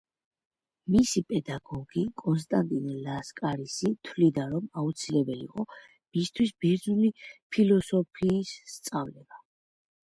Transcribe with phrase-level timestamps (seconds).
[0.93, 9.45] მისი პედაგოგი, კონსტანტინე ლასკარისი თვლიდა, რომ აუცილებელი იყო მისთვის ბერძნული ფილოსოფიის სწავლება.